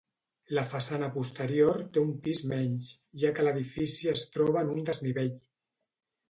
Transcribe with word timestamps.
La 0.57 0.61
façana 0.69 1.09
posterior 1.17 1.77
té 1.97 2.03
un 2.05 2.09
pis 2.23 2.41
menys, 2.53 2.89
ja 3.25 3.31
que 3.41 3.45
l'edifici 3.49 4.11
es 4.15 4.25
troba 4.39 4.65
en 4.67 4.73
un 4.79 4.83
desnivell. 4.91 5.31